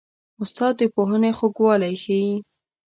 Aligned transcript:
استاد 0.41 0.73
د 0.79 0.81
پوهنې 0.95 1.31
خوږوالی 1.37 1.93
ښيي. 2.03 2.33